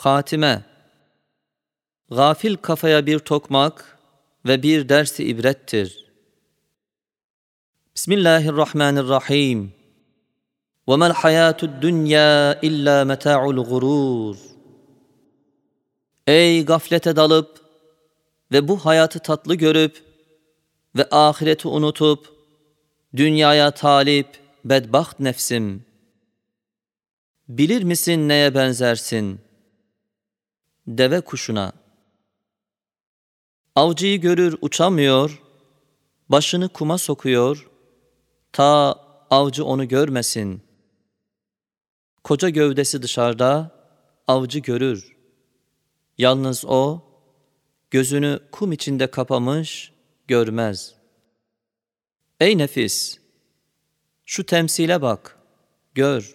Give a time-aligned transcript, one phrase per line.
[0.00, 0.62] Hatime
[2.10, 3.98] Gafil kafaya bir tokmak
[4.46, 6.06] ve bir dersi ibrettir.
[7.94, 9.72] Bismillahirrahmanirrahim.
[10.88, 14.36] Ve mel hayatud dünya illa meta'ul gurur.
[16.26, 17.60] Ey gaflete dalıp
[18.52, 20.02] ve bu hayatı tatlı görüp
[20.96, 22.32] ve ahireti unutup
[23.16, 24.28] dünyaya talip
[24.64, 25.84] bedbaht nefsim.
[27.48, 29.49] Bilir misin neye benzersin?''
[30.86, 31.72] Deve kuşuna.
[33.74, 35.42] Avcıyı görür uçamıyor,
[36.28, 37.70] başını kuma sokuyor,
[38.52, 38.94] ta
[39.30, 40.62] avcı onu görmesin.
[42.24, 43.70] Koca gövdesi dışarıda,
[44.26, 45.16] avcı görür.
[46.18, 47.02] Yalnız o,
[47.90, 49.92] gözünü kum içinde kapamış,
[50.28, 50.94] görmez.
[52.40, 53.18] Ey nefis!
[54.24, 55.38] Şu temsile bak,
[55.94, 56.34] gör.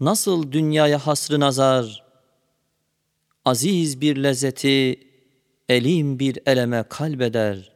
[0.00, 2.03] Nasıl dünyaya hasrı nazar,
[3.44, 5.08] aziz bir lezzeti,
[5.68, 7.72] elim bir eleme kalbeder.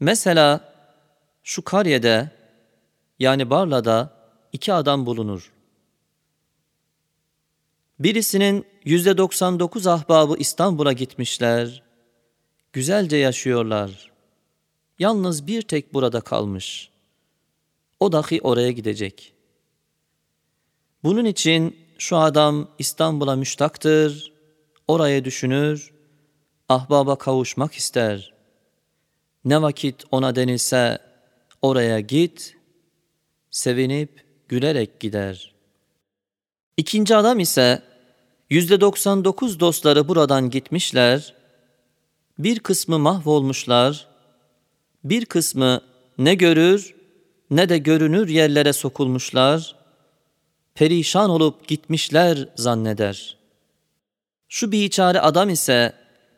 [0.00, 0.74] Mesela
[1.42, 2.30] şu karyede,
[3.18, 4.14] yani Barla'da
[4.52, 5.52] iki adam bulunur.
[7.98, 11.82] Birisinin yüzde 99 ahbabı İstanbul'a gitmişler,
[12.72, 14.12] güzelce yaşıyorlar.
[14.98, 16.90] Yalnız bir tek burada kalmış.
[18.00, 19.34] O dahi oraya gidecek.
[21.04, 24.32] Bunun için şu adam İstanbul'a müştaktır,
[24.88, 25.92] oraya düşünür,
[26.68, 28.32] ahbaba kavuşmak ister.
[29.44, 30.98] Ne vakit ona denilse
[31.62, 32.56] oraya git,
[33.50, 35.54] sevinip gülerek gider.
[36.76, 37.82] İkinci adam ise
[38.50, 41.34] yüzde 99 dostları buradan gitmişler,
[42.38, 44.08] bir kısmı mahvolmuşlar,
[45.04, 45.80] bir kısmı
[46.18, 46.94] ne görür
[47.50, 49.76] ne de görünür yerlere sokulmuşlar,
[50.74, 53.36] perişan olup gitmişler zanneder.
[54.48, 55.92] Şu biçare adam ise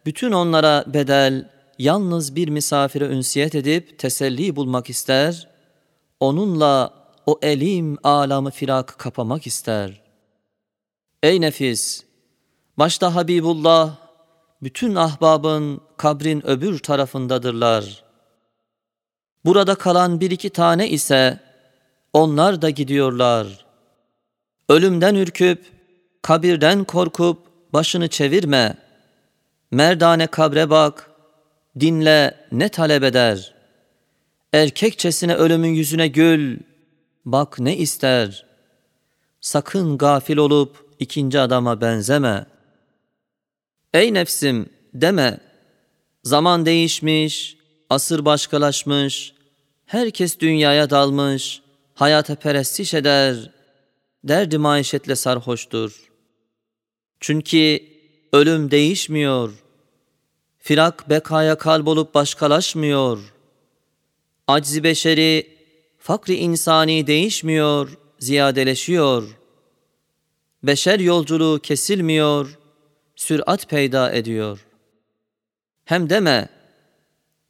[0.06, 5.48] bütün onlara bedel, yalnız bir misafire ünsiyet edip teselli bulmak ister,
[6.20, 6.94] onunla
[7.26, 10.02] o elim alamı firak kapamak ister.
[11.22, 12.04] Ey nefis!
[12.78, 13.96] Başta Habibullah,
[14.62, 18.04] bütün ahbabın kabrin öbür tarafındadırlar.
[19.44, 21.40] Burada kalan bir iki tane ise
[22.12, 23.65] onlar da gidiyorlar.
[24.68, 25.64] Ölümden ürküp,
[26.22, 27.38] kabirden korkup
[27.72, 28.76] başını çevirme.
[29.70, 31.10] Merdane kabre bak,
[31.80, 33.54] dinle ne talep eder.
[34.52, 36.58] Erkekçesine ölümün yüzüne gül,
[37.24, 38.46] bak ne ister.
[39.40, 42.46] Sakın gafil olup ikinci adama benzeme.
[43.94, 45.40] Ey nefsim deme,
[46.24, 47.56] zaman değişmiş,
[47.90, 49.32] asır başkalaşmış,
[49.86, 51.62] herkes dünyaya dalmış,
[51.94, 53.55] hayata perestiş eder,
[54.24, 56.10] derdi maişetle sarhoştur.
[57.20, 57.80] Çünkü
[58.32, 59.52] ölüm değişmiyor,
[60.58, 63.34] firak bekaya kalbolup başkalaşmıyor,
[64.46, 65.56] aczi beşeri,
[65.98, 69.38] fakri insani değişmiyor, ziyadeleşiyor.
[70.62, 72.58] Beşer yolculuğu kesilmiyor,
[73.16, 74.66] sürat peyda ediyor.
[75.84, 76.48] Hem deme,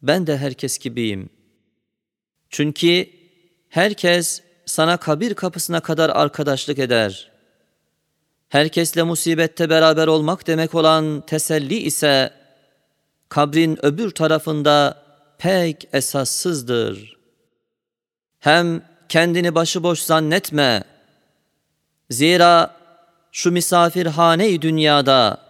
[0.01, 1.29] ben de herkes gibiyim.
[2.49, 3.09] Çünkü
[3.69, 7.31] herkes sana kabir kapısına kadar arkadaşlık eder.
[8.49, 12.33] Herkesle musibette beraber olmak demek olan teselli ise
[13.29, 15.03] kabrin öbür tarafında
[15.37, 17.17] pek esassızdır.
[18.39, 20.83] Hem kendini başıboş zannetme.
[22.09, 22.75] Zira
[23.31, 25.41] şu misafirhane-i dünyada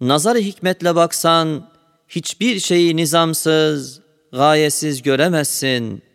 [0.00, 1.70] nazar hikmetle baksan
[2.08, 4.00] hiçbir şeyi nizamsız,
[4.32, 6.09] gayesiz göremezsin.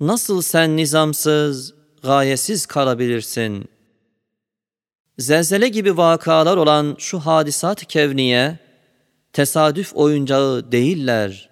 [0.00, 3.68] Nasıl sen nizamsız, gayesiz kalabilirsin?
[5.18, 8.58] Zelzele gibi vakalar olan şu hadisat kevniye,
[9.32, 11.50] tesadüf oyuncağı değiller.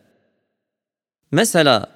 [1.30, 1.86] Mesela,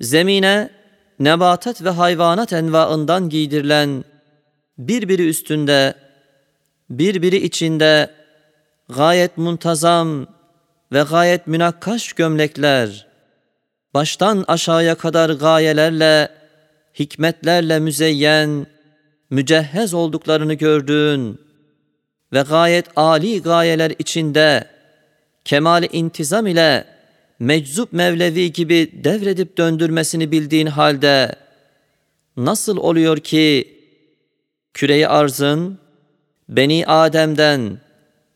[0.00, 0.70] zemine
[1.18, 4.04] nebatat ve hayvanat envaından giydirilen
[4.78, 5.94] birbiri üstünde,
[6.90, 8.10] birbiri içinde
[8.88, 10.26] gayet muntazam
[10.92, 13.05] ve gayet münakkaş gömlekler,
[13.96, 16.28] baştan aşağıya kadar gayelerle,
[16.98, 18.66] hikmetlerle müzeyyen,
[19.30, 21.40] mücehhez olduklarını gördüğün
[22.32, 24.64] ve gayet âli gayeler içinde
[25.44, 26.84] kemali intizam ile
[27.38, 31.36] meczup Mevlevi gibi devredip döndürmesini bildiğin halde
[32.36, 33.78] nasıl oluyor ki
[34.74, 35.78] küreyi arzın
[36.48, 37.78] Beni Adem'den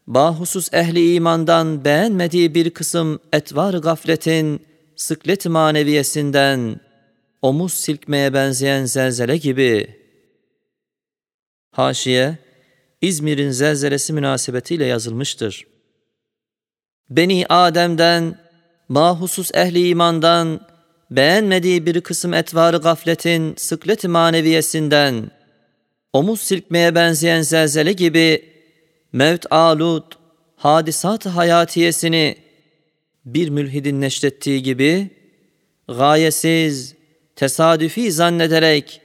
[0.07, 4.70] bahusus ehli imandan beğenmediği bir kısım etvar gafletin
[5.01, 6.81] sıklet maneviyesinden
[7.43, 10.01] omuz silkmeye benzeyen zelzele gibi
[11.71, 12.39] Haşiye,
[13.01, 15.67] İzmir'in zelzelesi münasebetiyle yazılmıştır.
[17.11, 18.39] Beni Adem'den,
[18.89, 20.61] mahusus ehli imandan,
[21.11, 25.31] beğenmediği bir kısım etvarı gafletin sıkleti maneviyesinden,
[26.13, 28.53] omuz silkmeye benzeyen zelzele gibi,
[29.13, 30.05] mevt alud,
[30.57, 32.50] hadisat hayatiyesini
[33.25, 35.11] bir mülhidin neşrettiği gibi,
[35.89, 36.95] gayesiz,
[37.37, 39.01] tesadüfi zannederek,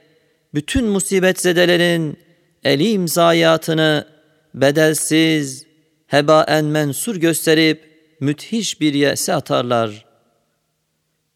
[0.54, 2.18] bütün musibet zedelerin
[2.64, 4.06] elim zayiatını
[4.54, 5.66] bedelsiz,
[6.06, 10.06] hebaen mensur gösterip müthiş bir yese atarlar.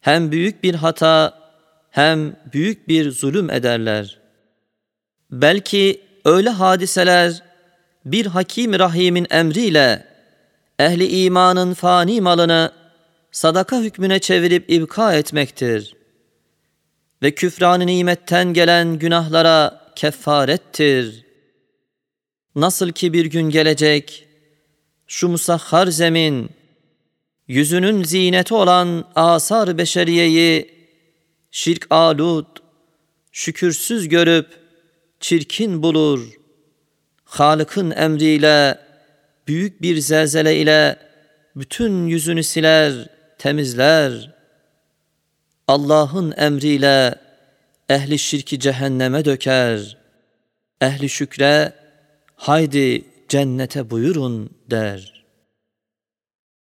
[0.01, 1.41] Hem büyük bir hata
[1.89, 4.19] hem büyük bir zulüm ederler.
[5.31, 7.43] Belki öyle hadiseler
[8.05, 10.10] bir hakim rahimin emriyle
[10.81, 12.71] ehli imanın fani malını
[13.31, 15.95] sadaka hükmüne çevirip ibka etmektir.
[17.23, 21.25] Ve küfran nimetten gelen günahlara kefarettir.
[22.55, 24.27] Nasıl ki bir gün gelecek,
[25.07, 26.49] şu musahhar zemin,
[27.47, 30.71] yüzünün zineti olan asar beşeriyeyi,
[31.51, 32.45] şirk alud,
[33.31, 34.47] şükürsüz görüp,
[35.19, 36.29] çirkin bulur.
[37.23, 38.79] Halık'ın emriyle,
[39.47, 40.97] büyük bir zelzele ile,
[41.55, 44.31] bütün yüzünü siler, temizler.
[45.67, 47.15] Allah'ın emriyle,
[47.89, 49.97] ehli şirki cehenneme döker.
[50.81, 51.73] Ehli şükre
[52.35, 55.10] haydi cennete buyurun der.''